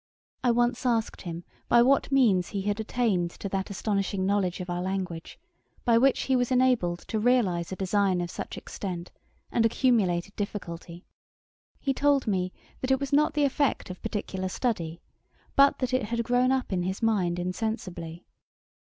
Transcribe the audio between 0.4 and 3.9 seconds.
I once asked him by what means he had attained to that